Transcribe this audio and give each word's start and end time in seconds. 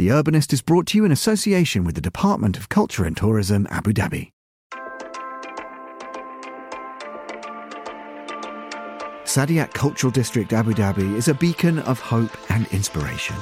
The 0.00 0.08
Urbanist 0.08 0.54
is 0.54 0.62
brought 0.62 0.86
to 0.86 0.96
you 0.96 1.04
in 1.04 1.12
association 1.12 1.84
with 1.84 1.94
the 1.94 2.00
Department 2.00 2.56
of 2.56 2.70
Culture 2.70 3.04
and 3.04 3.14
Tourism, 3.14 3.66
Abu 3.68 3.92
Dhabi. 3.92 4.30
Saadiyat 9.24 9.74
Cultural 9.74 10.10
District 10.10 10.54
Abu 10.54 10.72
Dhabi 10.72 11.16
is 11.16 11.28
a 11.28 11.34
beacon 11.34 11.80
of 11.80 12.00
hope 12.00 12.34
and 12.50 12.66
inspiration. 12.68 13.36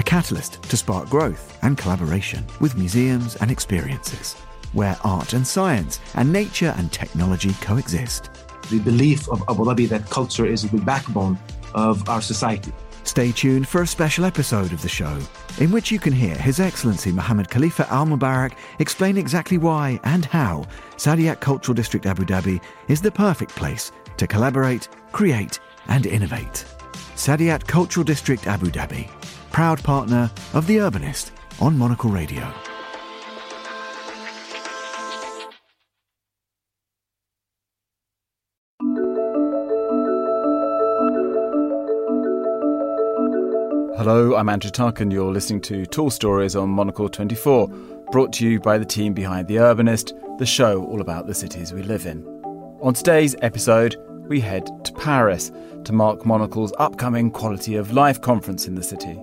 A 0.00 0.02
catalyst 0.04 0.60
to 0.64 0.76
spark 0.76 1.08
growth 1.08 1.56
and 1.62 1.78
collaboration 1.78 2.44
with 2.60 2.76
museums 2.76 3.36
and 3.36 3.48
experiences, 3.48 4.34
where 4.72 4.98
art 5.04 5.34
and 5.34 5.46
science 5.46 6.00
and 6.14 6.32
nature 6.32 6.74
and 6.78 6.90
technology 6.90 7.52
coexist. 7.60 8.28
The 8.70 8.80
belief 8.80 9.28
of 9.28 9.40
Abu 9.48 9.66
Dhabi 9.66 9.88
that 9.90 10.10
culture 10.10 10.46
is 10.46 10.68
the 10.68 10.78
backbone 10.78 11.38
of 11.76 12.08
our 12.08 12.20
society. 12.20 12.72
Stay 13.06 13.30
tuned 13.30 13.68
for 13.68 13.82
a 13.82 13.86
special 13.86 14.24
episode 14.24 14.72
of 14.72 14.82
the 14.82 14.88
show, 14.88 15.16
in 15.60 15.70
which 15.70 15.92
you 15.92 15.98
can 16.00 16.12
hear 16.12 16.34
His 16.34 16.58
Excellency 16.58 17.12
Mohammed 17.12 17.48
Khalifa 17.48 17.88
Al 17.90 18.04
Mubarak 18.04 18.54
explain 18.80 19.16
exactly 19.16 19.58
why 19.58 20.00
and 20.02 20.24
how 20.24 20.66
Saadiyat 20.96 21.38
Cultural 21.38 21.74
District 21.74 22.04
Abu 22.04 22.24
Dhabi 22.24 22.60
is 22.88 23.00
the 23.00 23.12
perfect 23.12 23.54
place 23.54 23.92
to 24.16 24.26
collaborate, 24.26 24.88
create, 25.12 25.60
and 25.86 26.04
innovate. 26.04 26.64
Saadiyat 27.14 27.64
Cultural 27.66 28.02
District 28.02 28.48
Abu 28.48 28.66
Dhabi, 28.66 29.08
proud 29.52 29.82
partner 29.84 30.28
of 30.52 30.66
The 30.66 30.78
Urbanist 30.78 31.30
on 31.60 31.78
Monocle 31.78 32.10
Radio. 32.10 32.52
Hello, 43.96 44.36
I'm 44.36 44.50
Andrew 44.50 44.70
Tuck, 44.70 45.00
and 45.00 45.10
you're 45.10 45.32
listening 45.32 45.62
to 45.62 45.86
Tall 45.86 46.10
Stories 46.10 46.54
on 46.54 46.68
Monocle 46.68 47.08
24, 47.08 47.66
brought 48.12 48.30
to 48.34 48.46
you 48.46 48.60
by 48.60 48.76
the 48.76 48.84
team 48.84 49.14
behind 49.14 49.48
The 49.48 49.56
Urbanist, 49.56 50.12
the 50.38 50.44
show 50.44 50.84
all 50.84 51.00
about 51.00 51.26
the 51.26 51.32
cities 51.32 51.72
we 51.72 51.82
live 51.82 52.04
in. 52.04 52.22
On 52.82 52.92
today's 52.92 53.34
episode, 53.40 53.96
we 54.28 54.38
head 54.38 54.68
to 54.84 54.92
Paris 54.92 55.50
to 55.84 55.94
mark 55.94 56.26
Monocle's 56.26 56.74
upcoming 56.78 57.30
Quality 57.30 57.76
of 57.76 57.92
Life 57.94 58.20
conference 58.20 58.68
in 58.68 58.74
the 58.74 58.82
city. 58.82 59.18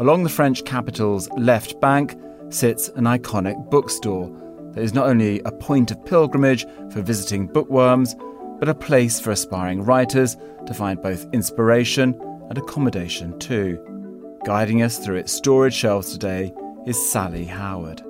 Along 0.00 0.24
the 0.24 0.28
French 0.28 0.64
capital's 0.64 1.30
left 1.38 1.80
bank 1.80 2.18
sits 2.48 2.88
an 2.96 3.04
iconic 3.04 3.70
bookstore 3.70 4.28
that 4.72 4.82
is 4.82 4.92
not 4.92 5.06
only 5.06 5.38
a 5.44 5.52
point 5.52 5.92
of 5.92 6.04
pilgrimage 6.04 6.66
for 6.90 7.00
visiting 7.00 7.46
bookworms, 7.46 8.16
but 8.58 8.68
a 8.68 8.74
place 8.74 9.20
for 9.20 9.30
aspiring 9.30 9.84
writers 9.84 10.36
to 10.66 10.74
find 10.74 11.00
both 11.00 11.32
inspiration 11.32 12.20
and 12.48 12.58
accommodation 12.58 13.38
too. 13.38 13.78
Guiding 14.44 14.82
us 14.82 14.98
through 14.98 15.16
its 15.16 15.32
storage 15.32 15.74
shelves 15.74 16.12
today 16.12 16.54
is 16.86 17.10
Sally 17.10 17.44
Howard. 17.44 18.00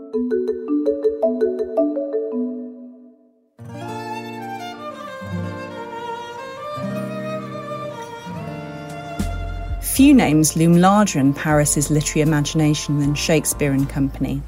Few 9.83 10.15
names 10.15 10.57
loom 10.57 10.77
larger 10.79 11.19
in 11.19 11.35
Paris's 11.35 11.91
literary 11.91 12.23
imagination 12.23 13.01
than 13.01 13.17
Shakespeare 13.17 13.73
and 13.73 13.91
Company. 13.91 14.41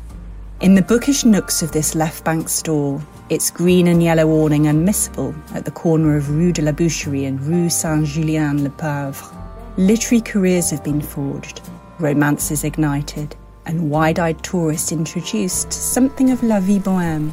In 0.61 0.77
the 0.77 0.83
bookish 0.83 1.25
nooks 1.25 1.63
of 1.63 1.73
this 1.73 1.97
left 1.97 2.25
bank 2.25 2.49
store, 2.49 3.05
its 3.29 3.51
green 3.51 3.89
and 3.89 4.01
yellow 4.01 4.29
awning 4.29 4.69
unmissable 4.69 5.35
at 5.53 5.65
the 5.65 5.73
corner 5.73 6.17
of 6.17 6.31
Rue 6.31 6.53
de 6.53 6.63
la 6.63 6.71
Boucherie 6.71 7.27
and 7.27 7.41
Rue 7.41 7.69
Saint 7.69 8.07
Julien 8.07 8.63
le 8.63 8.71
Pauvre, 8.71 9.42
literary 9.77 10.21
careers 10.21 10.71
have 10.71 10.85
been 10.85 11.01
forged, 11.01 11.61
romances 11.99 12.65
ignited, 12.65 13.35
and 13.67 13.91
wide 13.91 14.19
eyed 14.19 14.43
tourists 14.43 14.93
introduced 14.93 15.73
something 15.73 16.31
of 16.31 16.43
la 16.43 16.61
vie 16.61 16.79
boheme. 16.79 17.33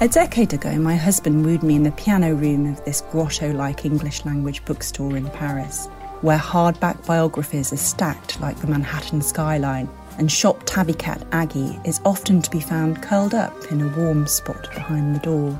A 0.00 0.08
decade 0.08 0.52
ago, 0.52 0.76
my 0.76 0.96
husband 0.96 1.44
wooed 1.44 1.62
me 1.62 1.76
in 1.76 1.82
the 1.82 1.92
piano 1.92 2.34
room 2.34 2.66
of 2.66 2.84
this 2.84 3.00
grotto 3.00 3.52
like 3.52 3.84
English 3.84 4.24
language 4.24 4.64
bookstore 4.64 5.16
in 5.16 5.30
Paris, 5.30 5.86
where 6.20 6.38
hardback 6.38 7.06
biographies 7.06 7.72
are 7.72 7.78
stacked 7.78 8.40
like 8.40 8.58
the 8.60 8.66
Manhattan 8.66 9.22
skyline, 9.22 9.88
and 10.18 10.30
shop 10.30 10.62
tabby 10.66 10.94
cat 10.94 11.26
Aggie 11.32 11.78
is 11.84 12.00
often 12.04 12.42
to 12.42 12.50
be 12.50 12.60
found 12.60 13.02
curled 13.02 13.34
up 13.34 13.54
in 13.72 13.80
a 13.80 13.96
warm 13.96 14.26
spot 14.26 14.68
behind 14.74 15.16
the 15.16 15.20
door. 15.20 15.58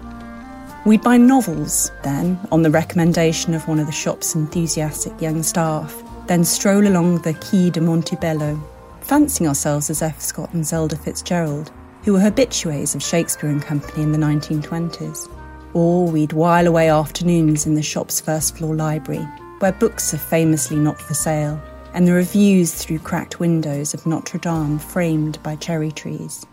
We'd 0.85 1.03
buy 1.03 1.17
novels, 1.17 1.91
then, 2.03 2.39
on 2.53 2.61
the 2.61 2.71
recommendation 2.71 3.55
of 3.55 3.67
one 3.67 3.79
of 3.79 3.87
the 3.87 3.93
shop's 3.93 4.35
enthusiastic 4.35 5.19
young 5.19 5.43
staff, 5.43 6.03
then 6.27 6.45
stroll 6.45 6.87
along 6.87 7.23
the 7.23 7.33
Quai 7.33 7.71
de 7.71 7.81
Montebello, 7.81 8.61
fancying 9.01 9.49
ourselves 9.49 9.89
as 9.89 10.03
F. 10.03 10.21
Scott 10.21 10.53
and 10.53 10.67
Zelda 10.67 10.97
Fitzgerald, 10.97 11.73
who 12.03 12.13
were 12.13 12.19
habitués 12.19 12.95
of 12.95 13.03
Shakespeare 13.03 13.49
and 13.49 13.63
Company 13.63 14.03
in 14.03 14.13
the 14.13 14.19
1920s. 14.19 15.31
Or 15.73 16.07
we'd 16.07 16.35
while 16.35 16.67
away 16.67 16.91
afternoons 16.91 17.65
in 17.65 17.77
the 17.77 17.83
shop's 17.83 18.21
first 18.21 18.59
floor 18.59 18.75
library, 18.75 19.27
where 19.61 19.73
books 19.73 20.13
are 20.13 20.19
famously 20.19 20.77
not 20.77 21.01
for 21.01 21.15
sale, 21.15 21.59
and 21.95 22.07
the 22.07 22.13
reviews 22.13 22.75
through 22.75 22.99
cracked 22.99 23.41
windows 23.41 23.95
of 23.95 24.05
Notre 24.05 24.39
Dame 24.39 24.79
framed 24.79 25.43
by 25.43 25.57
cherry 25.57 25.93
trees. 25.93 26.45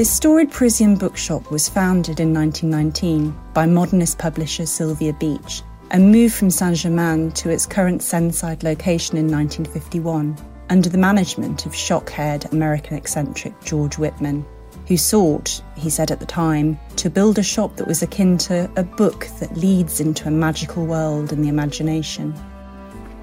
This 0.00 0.10
storied 0.10 0.50
Parisian 0.50 0.96
bookshop 0.96 1.50
was 1.50 1.68
founded 1.68 2.20
in 2.20 2.32
1919 2.32 3.38
by 3.52 3.66
modernist 3.66 4.16
publisher 4.16 4.64
Sylvia 4.64 5.12
Beach 5.12 5.62
and 5.90 6.10
moved 6.10 6.32
from 6.32 6.48
Saint 6.48 6.78
Germain 6.78 7.32
to 7.32 7.50
its 7.50 7.66
current 7.66 8.00
Seineside 8.00 8.62
location 8.62 9.18
in 9.18 9.30
1951 9.30 10.38
under 10.70 10.88
the 10.88 10.96
management 10.96 11.66
of 11.66 11.74
shock 11.74 12.08
haired 12.08 12.50
American 12.50 12.96
eccentric 12.96 13.52
George 13.62 13.98
Whitman, 13.98 14.46
who 14.88 14.96
sought, 14.96 15.62
he 15.76 15.90
said 15.90 16.10
at 16.10 16.18
the 16.18 16.24
time, 16.24 16.80
to 16.96 17.10
build 17.10 17.38
a 17.38 17.42
shop 17.42 17.76
that 17.76 17.86
was 17.86 18.00
akin 18.00 18.38
to 18.38 18.70
a 18.76 18.82
book 18.82 19.28
that 19.38 19.54
leads 19.58 20.00
into 20.00 20.28
a 20.28 20.30
magical 20.30 20.86
world 20.86 21.30
in 21.30 21.42
the 21.42 21.50
imagination. 21.50 22.32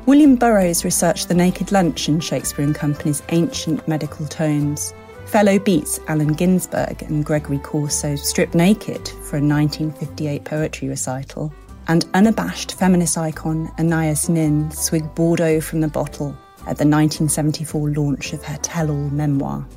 William 0.05 0.35
Burroughs 0.35 0.85
researched 0.85 1.27
the 1.27 1.33
naked 1.33 1.71
lunch 1.71 2.07
in 2.07 2.19
Shakespeare 2.19 2.63
and 2.63 2.75
Company's 2.75 3.23
ancient 3.29 3.87
medical 3.87 4.27
tomes 4.27 4.93
Fellow 5.27 5.59
beats 5.59 5.99
Allen 6.07 6.31
Ginsberg 6.31 7.01
and 7.01 7.25
Gregory 7.25 7.59
Corso 7.59 8.15
stripped 8.15 8.55
naked 8.55 9.09
for 9.09 9.35
a 9.35 9.43
1958 9.43 10.45
poetry 10.45 10.87
recital, 10.87 11.53
and 11.89 12.05
unabashed 12.13 12.75
feminist 12.79 13.17
icon 13.17 13.69
Anais 13.77 14.29
Nin 14.29 14.71
swigged 14.71 15.13
Bordeaux 15.15 15.59
from 15.59 15.81
the 15.81 15.89
bottle 15.89 16.29
at 16.61 16.77
the 16.77 16.87
1974 16.87 17.89
launch 17.91 18.31
of 18.31 18.41
her 18.41 18.57
tell 18.61 18.89
all 18.89 19.09
memoir. 19.09 19.67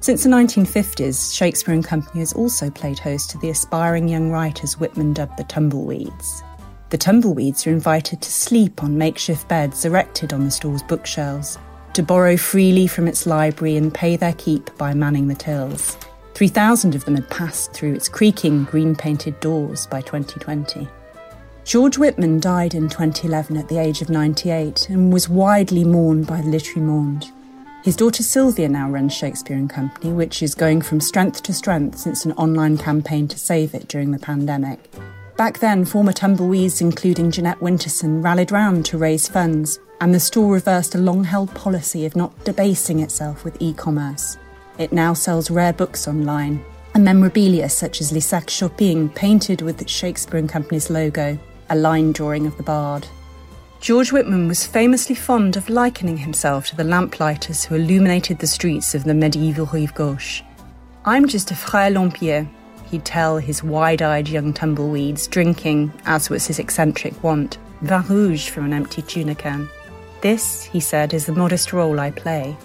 Since 0.00 0.24
the 0.24 0.30
1950s, 0.30 1.36
Shakespeare 1.36 1.74
and 1.74 1.84
Company 1.84 2.18
has 2.18 2.32
also 2.32 2.68
played 2.68 2.98
host 2.98 3.30
to 3.30 3.38
the 3.38 3.50
aspiring 3.50 4.08
young 4.08 4.32
writers 4.32 4.80
Whitman 4.80 5.14
dubbed 5.14 5.36
the 5.36 5.44
Tumbleweeds. 5.44 6.42
The 6.88 6.98
Tumbleweeds 6.98 7.64
are 7.64 7.70
invited 7.70 8.20
to 8.22 8.30
sleep 8.30 8.82
on 8.82 8.98
makeshift 8.98 9.46
beds 9.46 9.84
erected 9.84 10.32
on 10.32 10.44
the 10.44 10.50
store's 10.50 10.82
bookshelves 10.82 11.58
to 11.94 12.02
borrow 12.02 12.36
freely 12.36 12.86
from 12.86 13.08
its 13.08 13.26
library 13.26 13.76
and 13.76 13.92
pay 13.92 14.16
their 14.16 14.34
keep 14.34 14.76
by 14.78 14.94
manning 14.94 15.28
the 15.28 15.34
tills. 15.34 15.96
3,000 16.34 16.94
of 16.94 17.04
them 17.04 17.16
had 17.16 17.28
passed 17.28 17.72
through 17.72 17.94
its 17.94 18.08
creaking 18.08 18.64
green 18.64 18.94
painted 18.96 19.38
doors 19.40 19.86
by 19.86 20.00
2020. 20.00 20.88
George 21.64 21.98
Whitman 21.98 22.40
died 22.40 22.74
in 22.74 22.88
2011 22.88 23.56
at 23.56 23.68
the 23.68 23.78
age 23.78 24.00
of 24.00 24.08
98 24.08 24.88
and 24.88 25.12
was 25.12 25.28
widely 25.28 25.84
mourned 25.84 26.26
by 26.26 26.40
the 26.40 26.48
literary 26.48 26.86
monde. 26.86 27.30
His 27.84 27.96
daughter 27.96 28.22
Sylvia 28.22 28.68
now 28.68 28.90
runs 28.90 29.14
Shakespeare 29.14 29.56
and 29.56 29.68
Company, 29.68 30.12
which 30.12 30.42
is 30.42 30.54
going 30.54 30.82
from 30.82 31.00
strength 31.00 31.42
to 31.44 31.52
strength 31.52 31.98
since 31.98 32.24
an 32.24 32.32
online 32.32 32.76
campaign 32.76 33.28
to 33.28 33.38
save 33.38 33.74
it 33.74 33.88
during 33.88 34.10
the 34.10 34.18
pandemic. 34.18 34.80
Back 35.40 35.58
then, 35.60 35.86
former 35.86 36.12
tumbleweeds, 36.12 36.82
including 36.82 37.30
Jeanette 37.30 37.60
Winterson, 37.60 38.22
rallied 38.22 38.52
round 38.52 38.84
to 38.84 38.98
raise 38.98 39.26
funds, 39.26 39.78
and 40.02 40.12
the 40.12 40.20
store 40.20 40.52
reversed 40.52 40.94
a 40.94 40.98
long 40.98 41.24
held 41.24 41.54
policy 41.54 42.04
of 42.04 42.14
not 42.14 42.44
debasing 42.44 43.00
itself 43.00 43.42
with 43.42 43.56
e 43.58 43.72
commerce. 43.72 44.36
It 44.76 44.92
now 44.92 45.14
sells 45.14 45.50
rare 45.50 45.72
books 45.72 46.06
online 46.06 46.62
and 46.92 47.06
memorabilia 47.06 47.70
such 47.70 48.02
as 48.02 48.12
Les 48.12 48.20
Sacs 48.20 48.52
Shopping 48.52 49.08
painted 49.08 49.62
with 49.62 49.88
Shakespeare 49.88 50.38
and 50.38 50.46
Company's 50.46 50.90
logo, 50.90 51.38
a 51.70 51.74
line 51.74 52.12
drawing 52.12 52.44
of 52.46 52.58
the 52.58 52.62
bard. 52.62 53.08
George 53.80 54.12
Whitman 54.12 54.46
was 54.46 54.66
famously 54.66 55.14
fond 55.14 55.56
of 55.56 55.70
likening 55.70 56.18
himself 56.18 56.66
to 56.66 56.76
the 56.76 56.84
lamplighters 56.84 57.64
who 57.64 57.76
illuminated 57.76 58.40
the 58.40 58.46
streets 58.46 58.94
of 58.94 59.04
the 59.04 59.14
medieval 59.14 59.64
Rive 59.64 59.94
Gauche. 59.94 60.42
I'm 61.06 61.26
just 61.26 61.50
a 61.50 61.54
frère 61.54 61.94
lampier, 61.94 62.46
he'd 62.90 63.04
tell 63.04 63.38
his 63.38 63.62
wide 63.62 64.02
eyed 64.02 64.28
young 64.28 64.52
tumbleweeds, 64.52 65.26
drinking, 65.28 65.92
as 66.06 66.28
was 66.28 66.46
his 66.46 66.58
eccentric 66.58 67.22
wont, 67.22 67.58
vin 67.82 68.02
rouge 68.08 68.48
from 68.48 68.64
an 68.64 68.72
empty 68.72 69.02
tuna 69.02 69.34
can. 69.34 69.68
This, 70.20 70.64
he 70.64 70.80
said, 70.80 71.14
is 71.14 71.26
the 71.26 71.32
modest 71.32 71.72
role 71.72 72.00
I 72.00 72.10
play. 72.10 72.56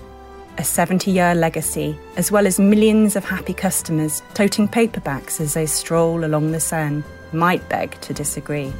A 0.57 0.63
70 0.63 1.11
year 1.11 1.35
legacy, 1.35 1.97
as 2.17 2.31
well 2.31 2.47
as 2.47 2.59
millions 2.59 3.15
of 3.15 3.23
happy 3.23 3.53
customers 3.53 4.21
toting 4.33 4.67
paperbacks 4.67 5.39
as 5.39 5.53
they 5.53 5.65
stroll 5.65 6.25
along 6.25 6.51
the 6.51 6.59
Seine, 6.59 7.03
might 7.31 7.67
beg 7.69 7.99
to 8.01 8.13
disagree. 8.13 8.73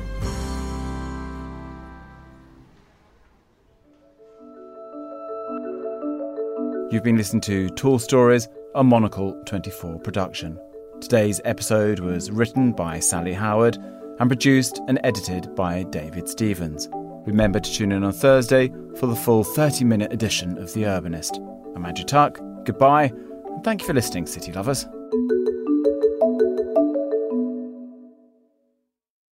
You've 6.92 7.04
been 7.04 7.18
listening 7.18 7.42
to 7.42 7.70
Tall 7.72 8.00
Stories, 8.00 8.48
a 8.74 8.84
Monocle 8.84 9.34
24 9.46 10.00
production. 10.00 10.58
Today's 11.02 11.42
episode 11.46 12.00
was 12.00 12.32
written 12.32 12.72
by 12.72 13.00
Sally 13.00 13.34
Howard 13.34 13.78
and 14.20 14.30
produced 14.30 14.80
and 14.88 15.00
edited 15.04 15.54
by 15.56 15.84
David 15.84 16.28
Stevens. 16.30 16.88
Remember 17.26 17.60
to 17.60 17.74
tune 17.74 17.92
in 17.92 18.04
on 18.04 18.14
Thursday 18.14 18.72
for 18.98 19.08
the 19.08 19.16
full 19.16 19.44
30 19.44 19.86
minute 19.86 20.14
edition 20.14 20.58
of 20.58 20.74
The 20.74 20.84
Urbanist. 20.84 21.38
I'm 21.76 21.86
Andrew 21.86 22.06
Tuck. 22.06 22.40
Goodbye, 22.64 23.12
and 23.48 23.64
thank 23.64 23.82
you 23.82 23.88
for 23.88 23.94
listening, 23.94 24.26
City 24.26 24.52
Lovers. 24.52 24.88